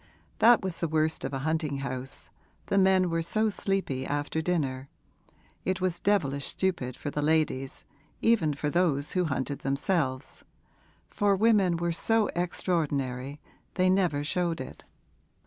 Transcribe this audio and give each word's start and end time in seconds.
That 0.39 0.63
was 0.63 0.79
the 0.79 0.87
worst 0.87 1.23
of 1.25 1.31
a 1.31 1.37
hunting 1.45 1.77
house 1.77 2.31
the 2.65 2.79
men 2.79 3.11
were 3.11 3.21
so 3.21 3.51
sleepy 3.51 4.03
after 4.03 4.41
dinner; 4.41 4.89
it 5.63 5.79
was 5.79 5.99
devilish 5.99 6.47
stupid 6.47 6.97
for 6.97 7.11
the 7.11 7.21
ladies, 7.21 7.85
even 8.19 8.55
for 8.55 8.71
those 8.71 9.11
who 9.11 9.25
hunted 9.25 9.59
themselves 9.59 10.43
for 11.11 11.35
women 11.35 11.77
were 11.77 11.91
so 11.91 12.31
extraordinary, 12.35 13.39
they 13.75 13.91
never 13.91 14.23
showed 14.23 14.59
it. 14.59 14.85